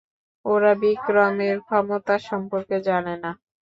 ওরা 0.45 0.71
বিক্রমের 0.81 1.57
ক্ষমতা 1.67 2.15
সম্পর্কে 2.29 2.77
জানে 2.87 3.15
না। 3.23 3.31